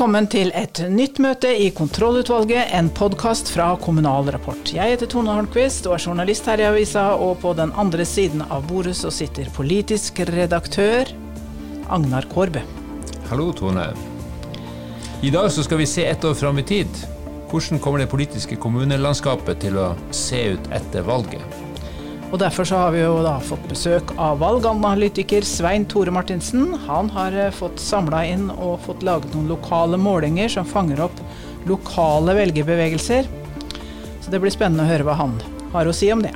[0.00, 4.70] Velkommen til et nytt møte i Kontrollutvalget, en podkast fra Kommunal Rapport.
[4.72, 8.40] Jeg heter Tone Holmquist og er journalist her i avisa, og på den andre siden
[8.46, 11.12] av bordet så sitter politisk redaktør
[11.92, 12.64] Agnar Kårbø.
[13.28, 13.90] Hallo, Tone.
[15.20, 17.04] I dag så skal vi se ett år fram i tid.
[17.52, 21.59] Hvordan kommer det politiske kommunelandskapet til å se ut etter valget?
[22.30, 26.76] Og Derfor så har vi jo da fått besøk av valganalytiker Svein Tore Martinsen.
[26.86, 31.18] Han har eh, fått samla inn og fått laget noen lokale målinger som fanger opp
[31.66, 33.26] lokale velgerbevegelser.
[34.22, 35.34] Så det blir spennende å høre hva han
[35.74, 36.32] har å si om det.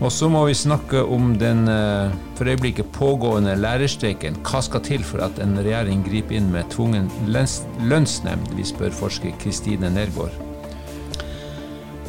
[0.00, 4.40] Og så må vi snakke om den eh, for øyeblikket pågående lærerstreiken.
[4.48, 8.54] Hva skal til for at en regjering griper inn med tvungen lønnsnemnd?
[8.56, 10.32] Vi spør forsker Kristine Nergård.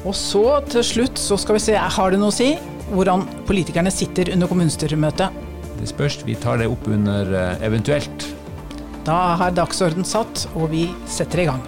[0.07, 2.53] Og så til slutt så skal vi se, har det noe å si?
[2.91, 5.41] Hvordan politikerne sitter under kommunestyremøtet.
[5.79, 6.19] Det spørs.
[6.27, 8.27] Vi tar det opp under eh, eventuelt.
[9.07, 11.63] Da har dagsorden satt, og vi setter i gang.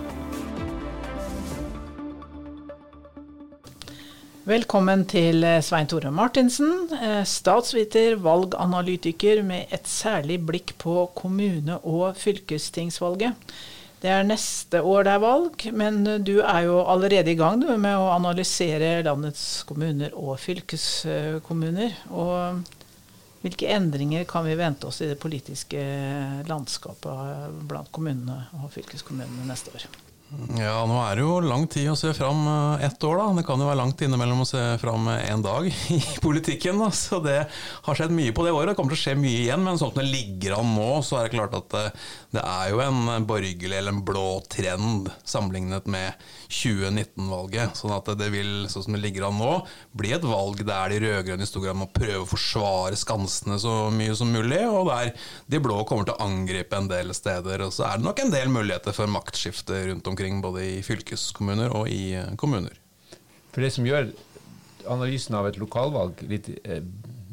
[4.44, 11.80] Velkommen til eh, Svein Tore Martinsen, eh, statsviter, valganalytiker med et særlig blikk på kommune-
[11.88, 13.40] og fylkestingsvalget.
[14.04, 17.70] Det er neste år det er valg, men du er jo allerede i gang du,
[17.80, 21.96] med å analysere landets kommuner og fylkeskommuner.
[22.12, 22.66] Og
[23.46, 25.80] hvilke endringer kan vi vente oss i det politiske
[26.50, 29.88] landskapet blant kommunene og fylkeskommunene neste år?
[30.58, 33.26] Ja, nå er det jo lang tid å se fram eh, ett år, da.
[33.38, 35.68] Det kan jo være langt innimellom å se fram en dag
[35.98, 36.82] i politikken.
[36.82, 36.90] Da.
[36.94, 37.40] Så det
[37.86, 38.72] har skjedd mye på det året.
[38.72, 39.64] Det kommer til å skje mye igjen.
[39.66, 42.72] Men sånn som det ligger an nå, så er det klart at eh, det er
[42.74, 47.78] jo en borgerlig eller en blå trend sammenlignet med 2019-valget.
[47.78, 49.52] Sånn at det vil, sånn som det ligger an nå,
[49.98, 53.76] bli et valg der de rød-grønne i stor grad må prøve å forsvare skansene så
[53.94, 55.14] mye som mulig, og der
[55.50, 57.66] de blå kommer til å angripe en del steder.
[57.68, 60.84] Og så er det nok en del muligheter for maktskifte rundt omkring omkring både i
[60.84, 62.80] fylkeskommuner og i eh, kommuner.
[63.52, 64.14] For Det som gjør
[64.88, 66.84] analysen av et lokalvalg litt eh,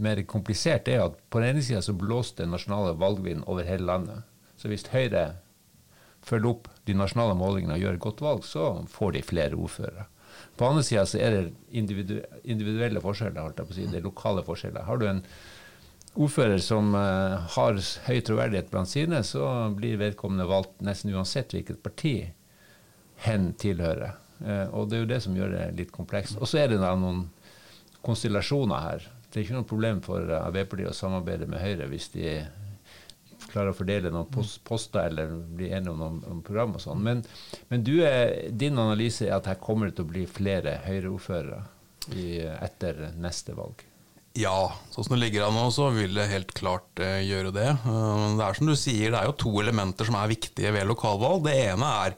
[0.00, 3.86] mer komplisert, er at på den ene sida så blåste den nasjonale valgvinden over hele
[3.86, 4.26] landet.
[4.58, 5.36] Så hvis Høyre
[6.26, 10.08] følger opp de nasjonale målingene og gjør et godt valg, så får de flere ordførere.
[10.56, 13.86] På andre sida så er det individuelle forskjeller, holdt jeg på å si.
[13.86, 14.84] Det er lokale forskjeller.
[14.88, 15.22] Har du en
[16.18, 17.78] ordfører som uh, har
[18.08, 22.14] høy troverdighet blant sine, så blir vedkommende valgt nesten uansett hvilket parti
[23.26, 24.16] hen tilhører.
[24.44, 26.38] Eh, og det er jo det som gjør det litt komplekst.
[26.40, 27.26] Og så er det da noen
[28.04, 29.10] konstellasjoner her.
[29.28, 32.40] Det er ikke noe problem for Arbeiderpartiet å samarbeide med Høyre hvis de
[33.50, 34.30] klarer å fordele noen
[34.66, 37.02] poster eller bli enige om noen program og sånn.
[37.02, 37.22] Men,
[37.70, 41.62] men er, din analyse er at her kommer det til å bli flere Høyre-ordførere
[42.60, 43.84] etter neste valg?
[44.38, 47.66] Ja, sånn som det ligger an nå, så vil det helt klart eh, gjøre det.
[47.82, 50.86] Uh, det er som du sier, det er jo to elementer som er viktige ved
[50.86, 51.42] lokalvalg.
[51.48, 52.14] Det ene er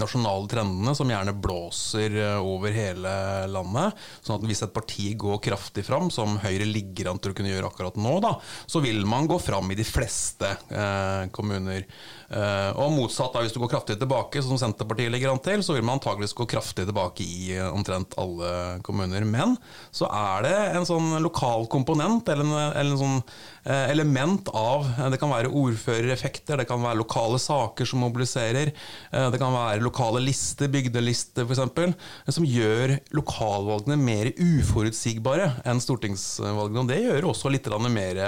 [0.00, 3.12] nasjonale trendene som gjerne blåser eh, over hele
[3.50, 3.96] landet.
[4.20, 7.52] sånn at hvis et parti går kraftig fram, som Høyre ligger an til å kunne
[7.52, 8.36] gjøre akkurat nå, da,
[8.66, 11.86] så vil man gå fram i de fleste eh, kommuner.
[12.28, 15.76] Eh, og motsatt, da, hvis du går kraftig tilbake, som Senterpartiet ligger an til, så
[15.76, 19.26] vil man antageligvis gå kraftig tilbake i eh, omtrent alle kommuner.
[19.26, 19.56] Men
[19.94, 23.20] så er det en sånn lokal komponent, eller en, eller en sånn
[23.66, 28.70] Eh, element av eh, Det kan være ordførereffekter, det kan være lokale saker som mobiliserer,
[29.10, 31.96] det kan være lokale lister, bygdelister f.eks.,
[32.36, 36.84] som gjør lokalvalgene mer uforutsigbare enn stortingsvalgene.
[36.84, 38.22] og Det gjør også litt mer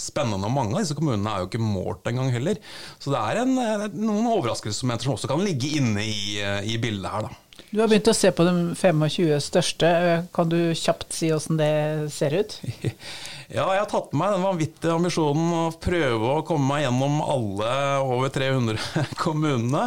[0.00, 0.48] spennende.
[0.48, 2.60] og Mange av disse kommunene er jo ikke målt engang heller.
[2.98, 3.56] Så det er en,
[3.94, 6.38] noen overraskelsesmomenter som også kan ligge inne i,
[6.74, 7.28] i bildet her.
[7.28, 7.40] da.
[7.74, 9.88] Du har begynt å se på de 25 største.
[10.34, 11.72] Kan du kjapt si hvordan det
[12.14, 12.58] ser ut?
[13.52, 17.18] Ja, jeg har tatt med meg den vanvittige ambisjonen å prøve å komme meg gjennom
[17.20, 18.78] alle over 300
[19.24, 19.82] kommunene.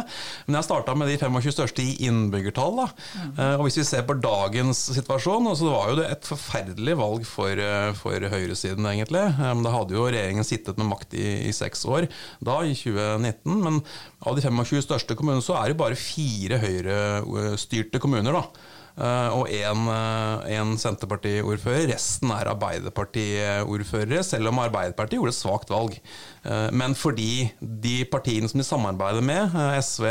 [0.46, 2.84] Men jeg starta med de 25 største i innbyggertall.
[2.86, 3.34] Mm.
[3.58, 7.50] Og hvis vi ser på dagens situasjon, så var jo det et forferdelig valg for,
[7.50, 9.24] eh, for høyresiden, egentlig.
[9.26, 12.06] Eh, da hadde jo regjeringen sittet med makt i, i seks år
[12.44, 13.58] da, i 2019.
[13.66, 13.82] Men
[14.22, 18.38] av de 25 største kommunene så er det bare fire høyrestyrte kommuner.
[18.38, 18.76] da.
[18.98, 21.92] Eh, og én eh, Senterparti-ordfører.
[21.92, 25.94] Resten er Arbeiderparti-ordførere, selv om Arbeiderpartiet gjorde et svakt valg.
[26.42, 29.54] Eh, men fordi de partiene som de samarbeider med,
[29.84, 30.08] SV,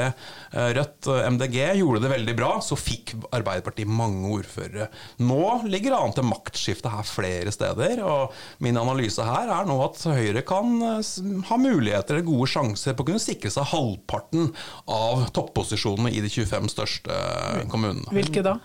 [0.78, 4.88] Rødt, MDG, gjorde det veldig bra, så fikk Arbeiderpartiet mange ordførere.
[5.19, 9.78] Nå ligger det an til maktskifte her flere steder, og min analyse her er nå
[9.83, 10.80] at Høyre kan
[11.50, 14.51] ha muligheter, eller gode sjanser, på å kunne sikre seg halvparten
[14.88, 17.22] av topposisjonene i de 25 største
[17.72, 18.07] kommunene.
[18.16, 18.57] Hvilke da?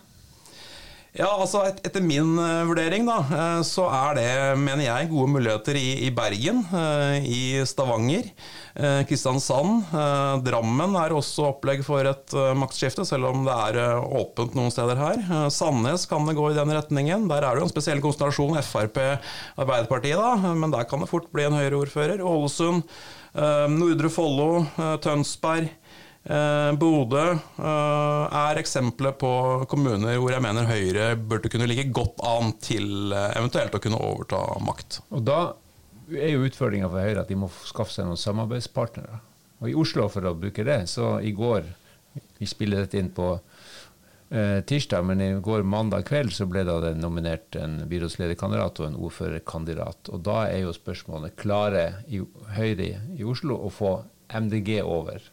[1.12, 5.28] Ja, altså et, Etter min uh, vurdering da, uh, så er det, mener jeg, gode
[5.28, 8.30] muligheter i, i Bergen, uh, i Stavanger,
[9.04, 9.90] Kristiansand.
[10.46, 15.20] Drammen er også opplegg for et maktskifte, selv om det er åpent noen steder her.
[15.52, 17.26] Sandnes kan det gå i den retningen.
[17.28, 21.44] Der er det jo en spesiell konsentrasjon, Frp-Arbeiderpartiet, da, men der kan det fort bli
[21.44, 22.24] en Høyre-ordfører.
[22.24, 22.88] Ålesund,
[23.76, 24.48] Nordre Follo,
[25.04, 25.68] Tønsberg.
[26.22, 29.30] Eh, Bodø eh, er eksempler på
[29.70, 33.98] kommuner hvor jeg mener Høyre burde kunne ligge godt an til eh, eventuelt å kunne
[33.98, 35.00] overta makt.
[35.10, 35.40] Og Da
[36.14, 39.18] er jo utfordringa for Høyre at de må skaffe seg noen samarbeidspartnere.
[39.62, 41.66] Og I Oslo, for å bruke det, så i går
[42.38, 43.38] Vi spiller dette inn på
[44.68, 50.10] tirsdag, men i går mandag kveld så ble det nominert en byrådslederkandidat og en ordførerkandidat.
[50.12, 52.02] Og da er jo spørsmålet klarer
[52.56, 53.94] Høyre i Oslo å få
[54.28, 55.24] MDG over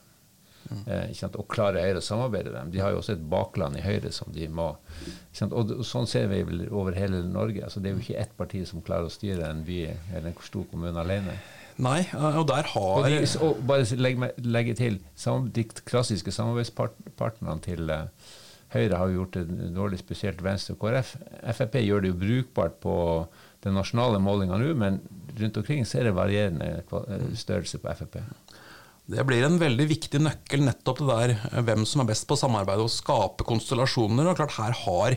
[0.69, 2.71] Eh, og klarer Høyre å samarbeide dem.
[2.73, 4.71] De har jo også et bakland i Høyre som de må
[5.55, 7.63] Og sånn ser vi vel over hele Norge.
[7.65, 10.37] Altså, det er jo ikke ett parti som klarer å styre en by eller en
[10.45, 11.37] stor kommune alene.
[11.79, 14.99] Nei, og der har og de, og Bare legge, legge til
[15.55, 18.09] de klassiske samarbeidspartnerne til uh,
[18.73, 21.15] Høyre har jo gjort det dårlig, spesielt Venstre og KrF.
[21.57, 22.95] Frp gjør det jo brukbart på
[23.63, 24.99] den nasjonale målinga nå, men
[25.39, 26.83] rundt omkring så er det varierende
[27.39, 28.19] størrelse på Frp.
[29.09, 32.35] Det blir en veldig viktig nøkkel, nettopp det der eh, hvem som er best på
[32.37, 34.27] samarbeid og skape konstellasjoner.
[34.29, 35.15] Og klart Her har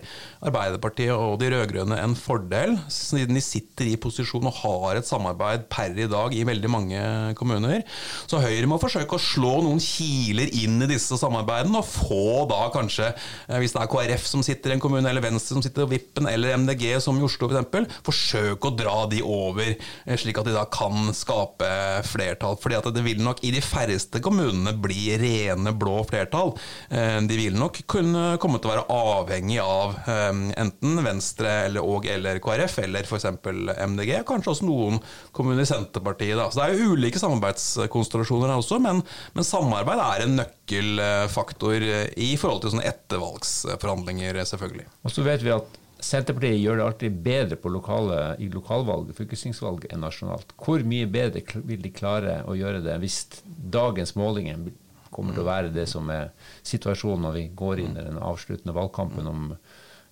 [0.48, 5.66] Arbeiderpartiet og de rød-grønne en fordel, siden de sitter i posisjon og har et samarbeid
[5.72, 7.02] per i dag i veldig mange
[7.36, 7.82] kommuner.
[8.30, 12.62] Så Høyre må forsøke å slå noen kiler inn i disse samarbeidene, og få da
[12.72, 15.84] kanskje, eh, hvis det er KrF som sitter i en kommune, eller Venstre som sitter
[15.84, 20.40] i Vippen, eller MDG som i Oslo f.eks., forsøke å dra de over, eh, slik
[20.40, 21.68] at de da kan skape
[22.08, 22.56] flertall.
[22.56, 26.54] fordi at det vil nok i de færre færreste kommunene bli rene blå flertall.
[26.90, 30.30] Eh, de vil nok kunne komme til å være avhengig av eh,
[30.62, 33.28] enten Venstre eller, og eller KrF, eller f.eks.
[33.42, 34.14] MDG.
[34.28, 35.00] Kanskje også noen
[35.34, 36.36] kommuner i Senterpartiet.
[36.38, 36.48] Da.
[36.50, 39.02] Så Det er jo ulike samarbeidskonstellasjoner også, men,
[39.36, 41.86] men samarbeid er en nøkkelfaktor
[42.16, 44.88] i forhold til sånne ettervalgsforhandlinger, selvfølgelig.
[45.02, 50.02] Og så vet vi at Senterpartiet gjør det alltid bedre lokale, i lokalvalg, fylkestingsvalg enn
[50.02, 50.54] nasjonalt.
[50.58, 54.72] Hvor mye bedre vil de klare å gjøre det hvis dagens målinger
[55.12, 56.32] kommer til å være det som er
[56.66, 59.46] situasjonen når vi går inn i den avsluttende valgkampen om,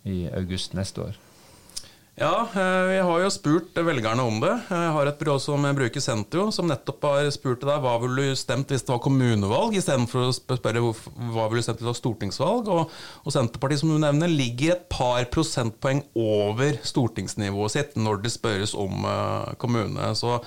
[0.07, 1.19] i august neste år?
[2.19, 4.51] Ja, eh, vi har jo spurt velgerne om det.
[4.67, 8.37] Jeg har et byrå som bruker Sentio, som nettopp har spurt deg hva ville du
[8.37, 11.99] stemt hvis det var kommunevalg, istedenfor å spørre hva ville du stemt hvis det var
[12.01, 12.71] stortingsvalg.
[12.75, 18.35] Og, og, Senterpartiet, som du nevner, ligger et par prosentpoeng over stortingsnivået sitt når det
[18.35, 20.11] spørres om uh, kommune.
[20.19, 20.41] Så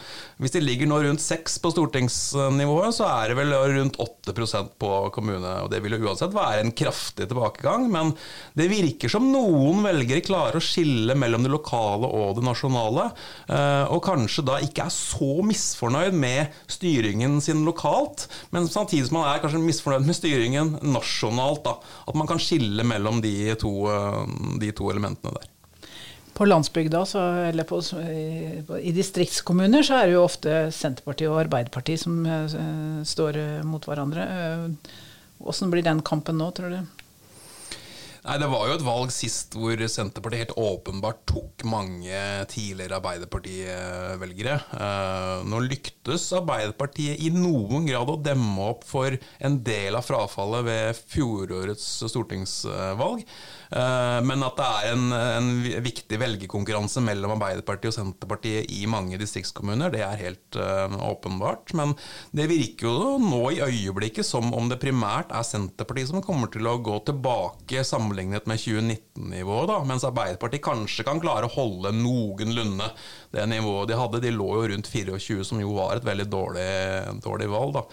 [0.44, 4.75] hvis de ligger nå rundt seks på stortingsnivået, så er det vel rundt 8 prosent
[4.83, 5.56] på kommune.
[5.63, 8.13] Og det vil jo uansett være en kraftig tilbakegang, men
[8.59, 13.08] det virker som noen velgere klarer å skille mellom det lokale og det nasjonale,
[13.48, 19.20] eh, og kanskje da ikke er så misfornøyd med styringen sin lokalt, men samtidig som
[19.22, 21.64] man er kanskje misfornøyd med styringen nasjonalt.
[21.64, 21.78] Da.
[22.10, 24.22] At man kan skille mellom de to, eh,
[24.62, 25.50] de to elementene der.
[26.34, 27.22] På landsbygda, så,
[27.52, 27.78] eller på,
[28.82, 33.38] i distriktskommuner, så er det jo ofte Senterpartiet og Arbeiderpartiet som uh, står
[33.70, 34.26] mot hverandre.
[35.38, 37.03] Hvordan blir den kampen nå, tror du?
[38.24, 44.54] Nei, Det var jo et valg sist hvor Senterpartiet helt åpenbart tok mange tidligere Arbeiderparti-velgere.
[44.78, 49.12] Eh, nå lyktes Arbeiderpartiet i noen grad å demme opp for
[49.44, 53.26] en del av frafallet ved fjorårets stortingsvalg.
[53.74, 55.52] Eh, men at det er en, en
[55.83, 61.76] viktig velgerkonkurranse mellom Arbeiderpartiet og Senterpartiet i mange distriktskommuner, det er helt uh, åpenbart.
[61.76, 61.92] Men
[62.31, 66.71] det virker jo nå i øyeblikket som om det primært er Senterpartiet som kommer til
[66.71, 72.90] å gå tilbake sammenlignet med 2019-nivået, mens Arbeiderpartiet kanskje kan klare å holde noenlunde
[73.34, 74.22] det nivået de hadde.
[74.24, 76.70] De lå jo rundt 24, som jo var et veldig dårlig,
[77.26, 77.80] dårlig valg.
[77.80, 77.84] da.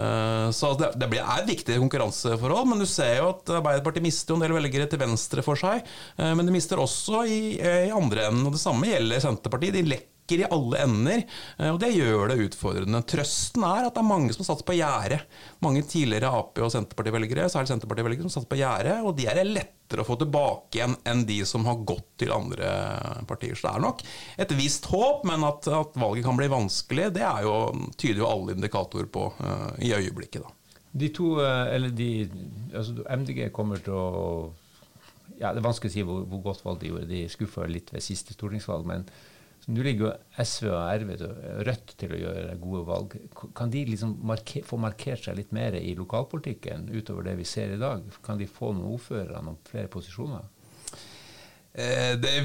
[0.00, 4.36] Eh, så det, det er et viktig konkurranseforhold, men du ser jo at Arbeiderpartiet mister
[4.36, 5.84] en del velgere til venstre for seg.
[6.16, 9.76] Eh, men de mister også i, i andre enden, og det samme gjelder Senterpartiet.
[9.76, 11.22] De lekker i alle ender,
[11.58, 13.02] eh, og det gjør det utfordrende.
[13.06, 15.22] Trøsten er at det er mange som har satser på gjerdet.
[15.64, 20.02] Mange tidligere Ap- og Senterparti-velgere særlig Senterparti-velgere som satser på gjerdet, og de er lettere
[20.02, 22.74] å få tilbake igjen enn de som har gått til andre
[23.30, 23.54] partier.
[23.54, 24.04] Så det er nok
[24.42, 27.56] et visst håp, men at, at valget kan bli vanskelig, det er jo,
[27.94, 30.42] tyder jo alle indikatorer på uh, i øyeblikket.
[30.42, 30.56] da.
[30.96, 32.10] De to, eh, eller de,
[32.74, 34.52] altså MDG kommer til å
[35.36, 37.08] ja, Det er vanskelig å si hvor, hvor godt valg de gjorde.
[37.10, 38.86] De skuffa litt ved siste stortingsvalg.
[38.88, 39.04] Men
[39.66, 41.08] nå ligger jo SV og RV
[41.66, 43.16] Rødt til å gjøre gode valg.
[43.58, 47.74] Kan de liksom marke, få markert seg litt mer i lokalpolitikken utover det vi ser
[47.74, 48.04] i dag?
[48.22, 50.46] Kan de få noen ordførere, noen flere posisjoner?
[51.74, 52.36] Eh, det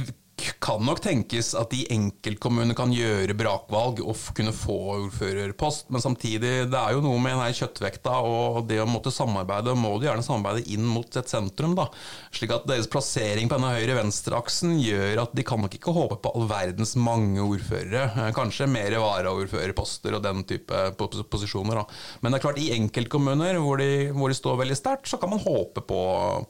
[0.61, 6.51] kan nok tenkes at de enkeltkommunene kan gjøre brakvalg og kunne få ordførerpost, men samtidig,
[6.71, 10.25] det er jo noe med denne kjøttvekta og det å måtte samarbeide, må du gjerne
[10.25, 11.87] samarbeide inn mot et sentrum, da.
[12.33, 16.33] Slik at deres plassering på denne høyre-venstre-aksen gjør at de kan nok ikke håpe på
[16.35, 18.07] all verdens mange ordførere.
[18.09, 22.01] Eh, kanskje mer varaordførerposter og den type posisjoner, da.
[22.21, 25.33] Men det er klart, i enkeltkommuner hvor de, hvor de står veldig sterkt, så kan
[25.33, 26.01] man håpe på,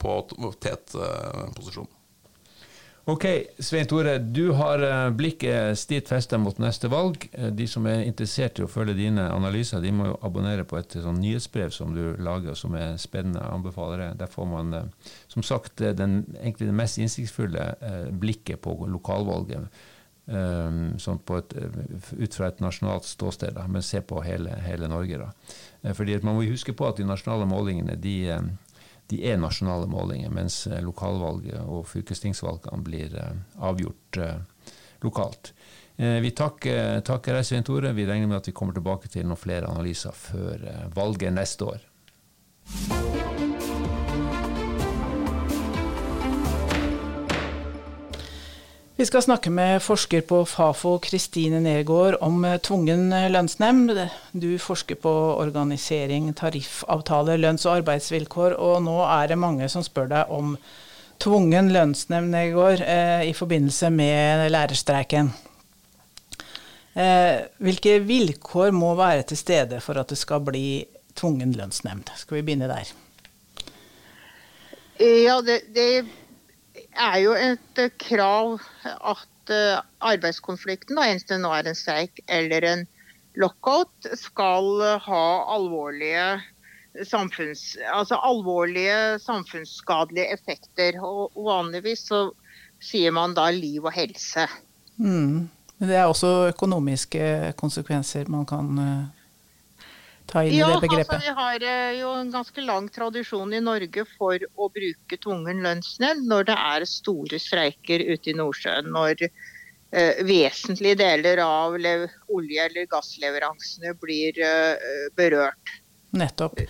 [0.02, 0.22] på
[0.64, 1.90] tet-posisjon.
[1.90, 1.98] Eh,
[3.06, 3.26] Ok,
[3.60, 7.24] Svein Tore, du har eh, blikket stilt festa mot neste valg.
[7.34, 10.78] Eh, de som er interessert i å følge dine analyser, de må jo abonnere på
[10.78, 13.42] et sånn nyhetsbrev som du lager, som er spennende.
[13.42, 14.12] anbefaler det.
[14.22, 17.66] Der får man eh, som sagt den, egentlig det mest innsiktsfulle
[18.22, 19.82] blikket på lokalvalget.
[21.02, 21.54] Sånn et,
[22.14, 25.18] ut fra et nasjonalt ståsted, da, men se på hele, hele Norge.
[25.18, 25.94] Da.
[25.98, 28.38] Fordi Man må huske på at de nasjonale målingene de
[29.12, 35.54] de er nasjonale målinger, mens eh, lokalvalget og fylkestingsvalgene blir eh, avgjort eh, lokalt.
[36.02, 37.92] Vi takker, takker deg, Tore.
[37.94, 40.64] Vi regner med at vi kommer tilbake til noen flere analyser før
[40.96, 41.84] valget neste år.
[49.02, 53.96] Vi skal snakke med forsker på Fafo Kristine Nergård om eh, tvungen lønnsnemnd.
[54.38, 60.12] Du forsker på organisering, tariffavtaler, lønns- og arbeidsvilkår, og nå er det mange som spør
[60.12, 60.54] deg om
[61.18, 65.34] tvungen lønnsnemnd, Nergård, eh, i forbindelse med lærerstreiken.
[66.94, 70.86] Eh, hvilke vilkår må være til stede for at det skal bli
[71.18, 72.14] tvungen lønnsnemnd?
[72.22, 72.94] Skal vi begynne der?
[75.02, 75.90] Ja, det, det
[76.98, 82.66] er jo et eh, krav at arbeidskonflikten, arbeidskonflikten, enten det nå er en streik eller
[82.68, 82.84] en
[83.42, 85.24] lockout, skal ha
[85.56, 86.42] alvorlige,
[87.08, 91.00] samfunns, altså alvorlige samfunnsskadelige effekter.
[91.04, 92.22] Og vanligvis så
[92.84, 94.48] sier man da liv og helse.
[94.98, 95.50] Mm.
[95.82, 99.21] Det er også økonomiske konsekvenser man kan uh,
[100.30, 101.14] ta inn ja, i det begrepet?
[101.16, 105.64] Altså, vi har eh, jo en ganske lang tradisjon i Norge for å bruke tvungen
[105.66, 108.92] lønnsnevnd når det er store streiker ute i Nordsjøen.
[108.94, 115.78] Når eh, vesentlige deler av olje- eller gassleveransene blir eh, berørt.
[116.12, 116.64] Nettopp.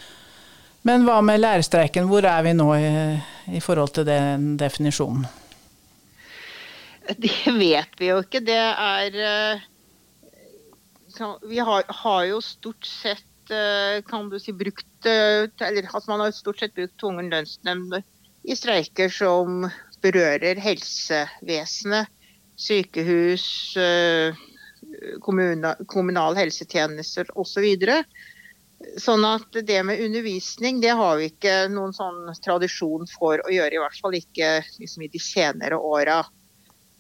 [0.82, 2.90] Men hva med lærerstreiken, hvor er vi nå i,
[3.54, 5.28] i forhold til den definisjonen?
[7.18, 8.42] Det vet vi jo ikke.
[8.46, 9.68] Det er eh,
[11.50, 13.26] Vi har, har jo stort sett
[14.08, 17.98] kan du si, brukt eh, eller at man har stort sett brukt tvungen lønnsnemnd
[18.44, 19.68] i streiker som
[20.02, 22.10] berører helsevesenet,
[22.58, 23.46] sykehus,
[23.78, 24.38] eh,
[25.22, 27.68] kommunale helsetjenester osv.
[28.98, 33.54] Så sånn at det med undervisning det har vi ikke noen sånn tradisjon for å
[33.54, 36.24] gjøre, i hvert fall ikke liksom, i de senere åra.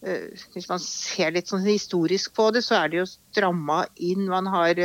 [0.01, 4.29] Hvis man ser litt sånn historisk på det, så er det jo stramma inn.
[4.29, 4.77] Man har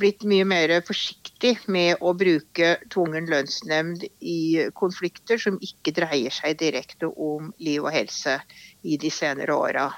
[0.00, 6.58] blitt mye mer forsiktig med å bruke tvungen lønnsnemnd i konflikter som ikke dreier seg
[6.60, 8.40] direkte om liv og helse
[8.82, 9.90] i de senere åra.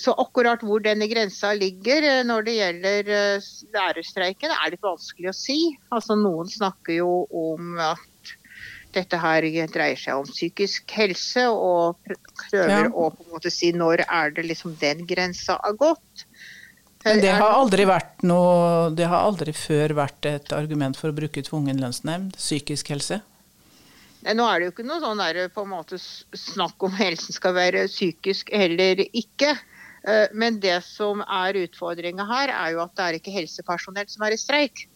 [0.00, 5.30] Så akkurat hvor denne grensa ligger eh, når det gjelder eh, lærerstreiken, er litt vanskelig
[5.30, 5.58] å si.
[5.92, 8.34] Altså, noen snakker jo om at
[8.94, 11.98] dette her dreier seg om psykisk helse, og
[12.46, 12.90] prøver ja.
[12.90, 16.26] å på en måte si når er det liksom den grensa har gått.
[17.04, 21.16] Men det har aldri vært noe Det har aldri før vært et argument for å
[21.16, 23.20] bruke tvungen lønnsnemnd, psykisk helse?
[24.24, 27.36] Nei, nå er det jo ikke noe sånn der, på en måte snakk om helsen
[27.36, 29.52] skal være psykisk eller ikke.
[30.08, 34.24] Eh, men det som er utfordringa her, er jo at det er ikke helsepersonell som
[34.24, 34.86] er i streik.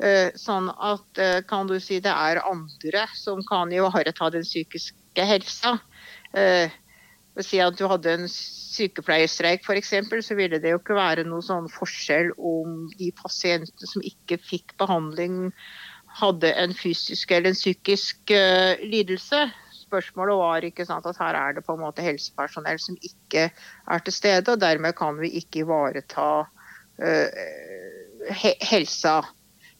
[0.00, 5.28] Eh, sånn at eh, kan du si det er andre som kan ivareta den psykiske
[5.34, 5.78] helsa.
[7.44, 9.92] Si at du hadde en sykepleierstreik f.eks.,
[10.26, 14.74] så ville det jo ikke være noe sånn forskjell om de pasientene som ikke fikk
[14.80, 15.52] behandling,
[16.18, 19.44] hadde en fysisk eller en psykisk uh, lidelse.
[19.84, 24.04] Spørsmålet var ikke sant, at her er det på en måte helsepersonell som ikke er
[24.04, 27.28] til stede, og dermed kan vi ikke ivareta uh,
[28.42, 29.20] he helsa.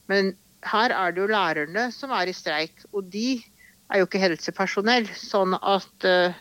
[0.09, 0.33] Men
[0.65, 3.41] her er det jo lærerne som er i streik, og de
[3.89, 5.09] er jo ikke helsepersonell.
[5.17, 6.37] sånn at uh,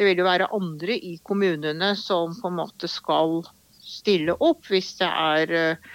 [0.00, 3.42] det vil jo være andre i kommunene som på en måte skal
[3.84, 5.90] stille opp hvis det er eh,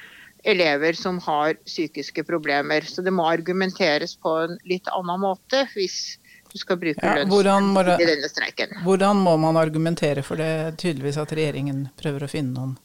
[0.46, 2.86] elever som har psykiske problemer.
[2.86, 6.20] Så det må argumenteres på en litt annen måte hvis
[6.52, 8.78] du skal bruke ja, lønnsnemnd i denne streiken.
[8.86, 10.78] Hvordan må man argumentere for det?
[10.78, 12.78] Tydeligvis at regjeringen prøver å finne noen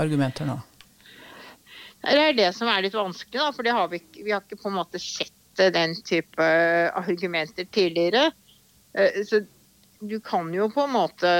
[0.00, 0.62] argumenter nå.
[2.08, 4.72] Det er det som er litt vanskelig, da, for har vi, vi, har ikke på
[4.72, 5.36] en måte sett
[5.76, 6.52] den type
[6.96, 8.30] argumenter tidligere.
[8.96, 9.44] Eh, så
[10.02, 11.32] du kan jo på en måte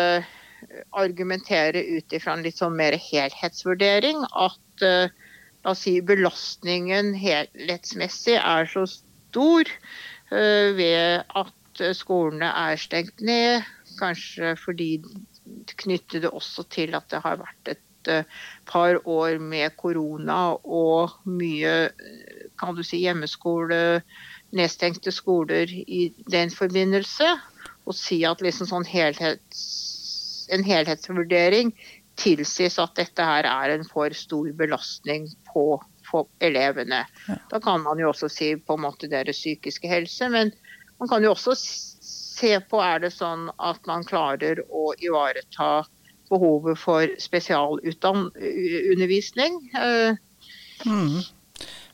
[0.95, 4.23] argumentere ut ifra en litt sånn mer helhetsvurdering.
[4.31, 5.11] At uh,
[5.63, 13.67] la oss si belastningen helhetsmessig er så stor uh, ved at skolene er stengt ned.
[13.99, 14.95] Kanskje fordi
[15.83, 17.89] knytter det også til at det har vært et
[18.67, 21.75] par år med korona og mye
[22.59, 24.01] kan du si, hjemmeskole,
[24.51, 27.29] nedstengte skoler i den forbindelse.
[27.87, 29.63] Og si at liksom sånn helhets
[30.53, 31.73] en helhetsvurdering
[32.21, 35.65] tilsies at dette her er en for stor belastning på,
[36.11, 37.07] på elevene.
[37.29, 37.37] Ja.
[37.51, 40.53] Da kan man jo også si på en måte deres psykiske helse, men
[41.01, 45.85] man kan jo også se på er det sånn at man klarer å ivareta
[46.33, 49.71] behovet for spesialundervisning.
[49.77, 50.15] Eh,
[50.87, 51.23] mm.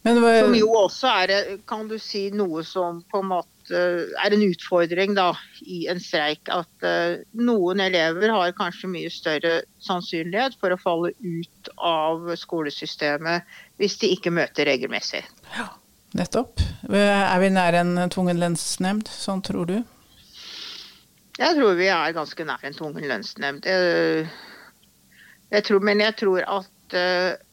[0.03, 0.41] Hva...
[0.41, 5.15] Som jo også er kan du si, noe som på en måte er en utfordring
[5.17, 5.33] da,
[5.63, 6.49] i en streik.
[6.53, 13.47] At uh, noen elever har kanskje mye større sannsynlighet for å falle ut av skolesystemet
[13.81, 15.23] hvis de ikke møter regelmessig.
[15.57, 15.71] Ja,
[16.19, 16.63] nettopp.
[16.89, 19.79] Er vi nær en tvungen lønnsnemnd, sånn tror du?
[21.39, 23.69] Jeg tror vi er ganske nær en tvungen lønnsnemnd.
[23.69, 24.25] Jeg,
[25.55, 27.48] jeg tror, men jeg tror at uh, Eh,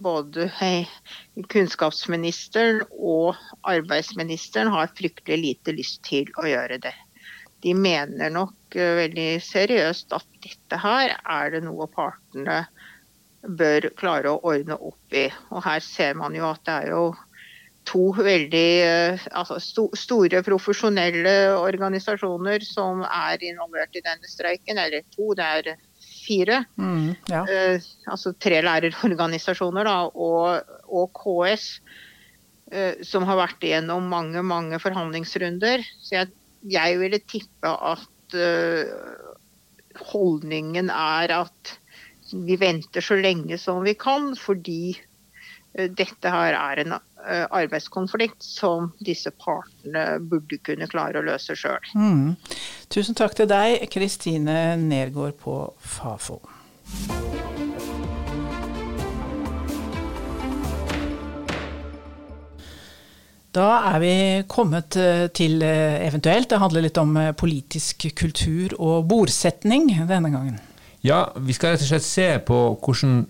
[0.00, 0.46] både
[1.52, 3.36] kunnskapsministeren og
[3.68, 6.94] arbeidsministeren har fryktelig lite lyst til å gjøre det.
[7.60, 12.62] De mener nok eh, veldig seriøst at dette her er det noe partene
[13.40, 15.26] bør klare å ordne opp i.
[15.52, 17.04] Og her ser man jo at det er jo
[17.88, 19.60] to veldig eh, altså
[19.96, 24.80] store profesjonelle organisasjoner som er involvert i denne streiken.
[24.80, 25.72] Eller to, det er
[26.30, 26.62] fire.
[26.78, 27.42] Mm, ja.
[27.50, 31.66] eh, altså tre lærerorganisasjoner da, og, og KS,
[32.70, 35.84] eh, som har vært igjennom mange, mange forhandlingsrunder.
[35.98, 36.32] Så jeg,
[36.70, 38.94] jeg ville tippe at eh,
[40.12, 41.76] holdningen er at
[42.30, 44.94] vi venter så lenge som vi kan, fordi
[45.72, 51.92] dette her er en eh, arbeidskonflikt som disse partene burde kunne klare å løse sjøl.
[51.94, 52.34] Mm.
[52.90, 56.40] Tusen takk til deg, Kristine Nergård på Fafo.
[63.50, 64.14] Da er vi
[64.50, 70.58] kommet eh, til eventuelt, det handler litt om politisk kultur og bordsetning denne gangen.
[71.00, 73.22] Ja, vi skal rett og slett se på hvordan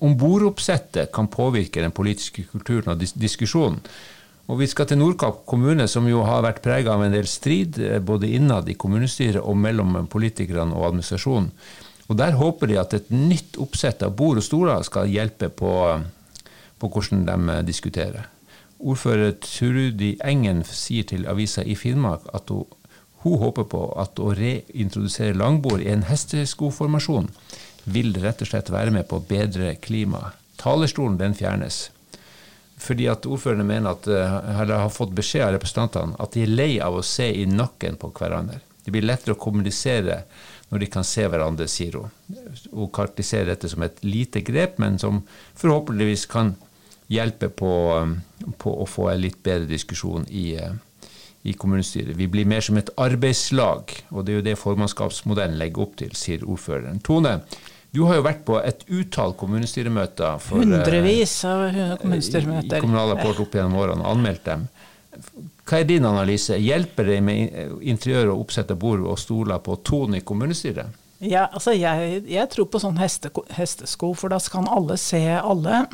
[0.00, 3.80] om bordoppsettet kan påvirke den politiske kulturen og dis diskusjonen.
[4.44, 7.78] Og Vi skal til Nordkapp kommune, som jo har vært prega av en del strid
[7.80, 11.48] eh, både innad i kommunestyret og mellom politikerne og administrasjonen.
[12.08, 15.72] Og Der håper de at et nytt oppsett av bord og stoler skal hjelpe på,
[16.78, 18.28] på hvordan de eh, diskuterer.
[18.84, 22.66] Ordfører Trudi Engen sier til avisa i Finnmark at hun,
[23.24, 27.30] hun håper på at å reintrodusere langbord i en hesteskoformasjon
[27.84, 30.40] vil rett og slett være med på å bedre klimaet.
[30.60, 31.88] Talerstolen den fjernes.
[32.80, 36.52] Fordi at ordførerne mener at, eh, eller har fått beskjed av representantene at de er
[36.52, 38.60] lei av å se i nakken på hverandre.
[38.84, 40.24] Det blir lettere å kommunisere
[40.70, 42.10] når de kan se hverandre, sier hun.
[42.72, 45.22] Hun karakteriserer dette som et lite grep, men som
[45.60, 46.56] forhåpentligvis kan
[47.12, 50.72] hjelpe på, eh, på å få en litt bedre diskusjon i, eh,
[51.44, 52.16] i kommunestyret.
[52.16, 56.10] Vi blir mer som et arbeidslag, og det er jo det formannskapsmodellen legger opp til,
[56.10, 57.02] sier ordføreren.
[57.02, 57.42] Tone,
[57.94, 60.40] du har jo vært på et utall kommunestyremøter.
[60.42, 61.68] For, Hundrevis av
[62.00, 62.80] kommunestyremøter.
[62.80, 64.66] I Kommunal Rapport opp gjennom årene, og anmeldt dem.
[65.64, 66.58] Hva er din analyse?
[66.58, 67.54] Hjelper det med
[67.86, 71.00] interiør og oppsette bord og stoler på tonen i kommunestyret?
[71.24, 75.84] Ja, altså jeg, jeg, tror på sånn hestesko, hestesko, for da skal alle se alle.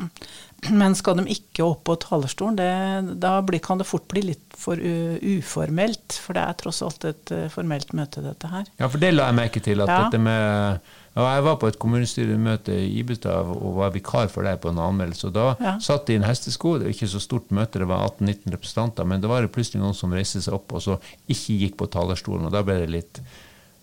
[0.69, 4.57] Men skal de ikke opp på talerstolen, det, da blir, kan det fort bli litt
[4.57, 6.17] for uformelt.
[6.21, 8.67] For det er tross alt et uh, formelt møte, dette her.
[8.81, 9.85] Ja, for det la jeg merke til.
[9.85, 10.03] at ja.
[10.05, 14.61] dette med og jeg var på et kommunestyremøte i Ibestad og var vikar for deg
[14.63, 15.27] på en anmeldelse.
[15.27, 15.73] og Da ja.
[15.83, 16.77] satt de i en hestesko.
[16.79, 19.07] Det var ikke så stort møte, det var 18-19 representanter.
[19.11, 20.95] Men det var plutselig noen som reiste seg opp og så
[21.27, 22.47] ikke gikk på talerstolen.
[22.47, 23.23] og Da ble det litt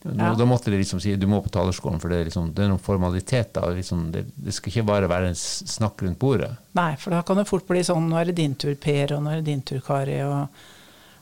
[0.03, 0.35] ja.
[0.39, 2.71] Da måtte de liksom si du må på talerstolen, for det er, liksom, det er
[2.71, 3.65] noen formaliteter.
[3.75, 6.53] Liksom, det, det, skal ikke bare være en snakk rundt bordet.
[6.79, 9.25] Nei, for da kan det fort bli sånn nå er det din tur, Per, og
[9.25, 10.21] nå er det din tur, Kari.
[10.23, 10.47] og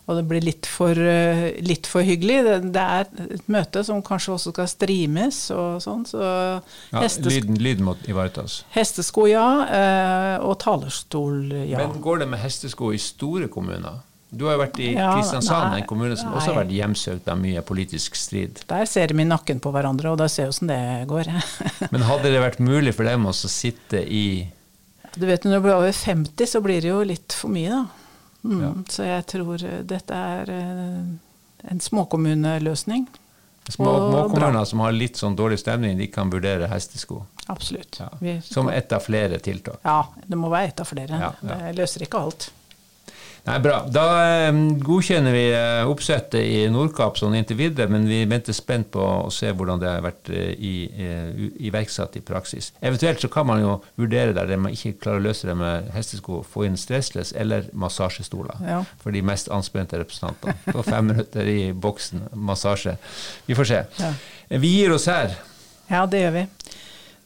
[0.07, 2.39] og det blir litt for, eh, litt for hyggelig.
[2.47, 6.05] Det, det, er et møte som kanskje også skal streames og sånn.
[6.07, 8.61] Så ja, lyden, lyden, må ivaretas.
[8.77, 9.47] Hestesko, ja.
[9.67, 11.83] Eh, og talerstol, ja.
[11.83, 13.99] Men går det med hestesko i store kommuner?
[14.31, 16.39] Du har jo vært i ja, Kristiansand, nei, en kommune som nei.
[16.39, 18.63] også har vært hjemsøkt av mye politisk strid.
[18.71, 21.31] Der ser vi nakken på hverandre, og da ser vi åssen det går.
[21.95, 24.27] Men hadde det vært mulig for dem å sitte i
[25.15, 28.06] Du vet når du blir over 50, så blir det jo litt for mye, da.
[28.43, 28.73] Mm, ja.
[28.89, 33.07] Så jeg tror eh, dette er eh, En småkommuneløsning.
[33.69, 37.25] Små små kommuner som har litt sånn dårlig stemning, de kan vurdere hestesko.
[37.51, 37.99] Absolutt.
[37.99, 38.37] Ja.
[38.47, 39.81] Som ett av flere tiltak.
[39.83, 41.19] Ja, det må være ett av flere.
[41.19, 41.33] Ja.
[41.43, 42.47] Det løser ikke alt.
[43.47, 43.77] Nei, bra.
[43.87, 44.05] Da
[44.49, 48.99] eh, godkjenner vi eh, oppsettet i Nordkapp sånn inntil videre, men vi venter spent på
[48.99, 52.73] å se hvordan det har vært iverksatt i, i, i praksis.
[52.81, 55.93] Eventuelt så kan man jo vurdere der det man ikke klarer å løse det med
[55.95, 58.81] hestesko, få inn stressless eller massasjestoler Ja.
[59.03, 60.57] for de mest anspente representantene.
[60.75, 62.97] På fem minutter i boksen, massasje.
[63.47, 63.83] Vi får se.
[64.03, 64.13] Ja.
[64.59, 65.39] Vi gir oss her.
[65.87, 66.47] Ja, det gjør vi.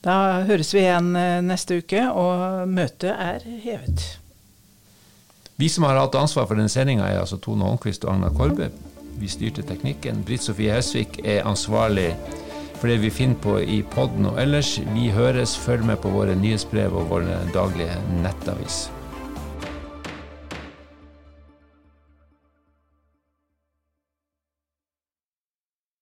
[0.04, 0.14] Da
[0.48, 4.19] høres vi igjen eh, neste uke, og møtet er hevet.
[5.60, 8.70] Vi som har hatt ansvar for denne sendinga, er altså Tone Holmquist og Agna Korbe.
[9.20, 10.22] Vi styrte teknikken.
[10.24, 12.14] Britt Sofie Hesvik er ansvarlig
[12.78, 14.78] for det vi finner på i podden og ellers.
[14.94, 15.58] Vi høres.
[15.60, 18.86] Følg med på våre nyhetsbrev og våre daglige nettavis.